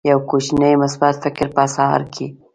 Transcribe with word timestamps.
یو 0.09 0.19
کوچنی 0.29 0.73
مثبت 0.83 1.15
فکر 1.23 1.47
په 1.55 1.63
سهار 1.75 2.01
کې 2.13 2.27